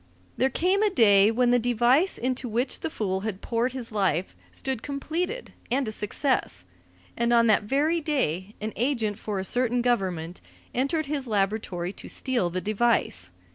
[0.35, 4.35] There came a day when the device into which the fool had poured his life
[4.51, 6.65] stood completed and a success.
[7.15, 10.41] And on that very day an agent for a certain government
[10.73, 13.31] entered his laboratory to steal the device.